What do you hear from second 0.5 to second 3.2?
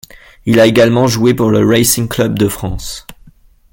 a également joué pour le Racing Club de France.